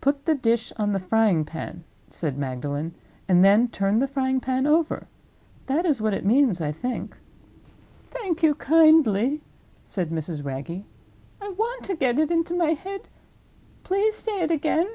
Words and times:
"Put 0.00 0.24
the 0.26 0.34
dish 0.34 0.72
on 0.78 0.90
the 0.90 0.98
frying 0.98 1.44
pan," 1.44 1.84
said 2.10 2.36
Magdalen; 2.36 2.96
"and 3.28 3.44
then 3.44 3.68
turn 3.68 4.00
the 4.00 4.08
frying 4.08 4.40
pan 4.40 4.66
over. 4.66 5.06
That 5.66 5.86
is 5.86 6.02
what 6.02 6.12
it 6.12 6.24
means, 6.26 6.60
I 6.60 6.72
think." 6.72 7.16
"Thank 8.10 8.42
you 8.42 8.56
kindly," 8.56 9.40
said 9.84 10.10
Mrs. 10.10 10.44
Wragge, 10.44 10.82
"I 11.40 11.50
want 11.50 11.84
to 11.84 11.94
get 11.94 12.18
it 12.18 12.32
into 12.32 12.52
my 12.52 12.70
head; 12.72 13.08
please 13.84 14.16
say 14.16 14.42
it 14.42 14.50
again." 14.50 14.88